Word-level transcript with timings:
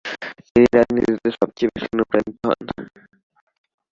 তিনি 0.45 0.67
রাজনীতিতে 0.71 1.29
সবচেয়ে 1.37 1.71
বেশি 1.73 1.87
অনুপ্রানিত 1.95 2.37
হন। 2.45 2.59